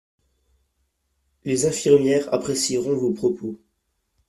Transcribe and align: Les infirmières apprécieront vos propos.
Les 1.43 1.67
infirmières 1.67 2.33
apprécieront 2.33 2.95
vos 2.97 3.11
propos. 3.13 3.59